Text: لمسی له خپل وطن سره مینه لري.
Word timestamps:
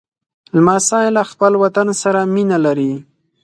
لمسی 0.55 1.05
له 1.15 1.23
خپل 1.31 1.51
وطن 1.63 1.87
سره 2.01 2.19
مینه 2.33 2.57
لري. 2.65 2.93